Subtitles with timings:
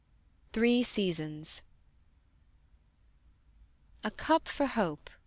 [0.53, 1.61] THREE SEASONS.
[4.03, 5.11] "A cup for hope!"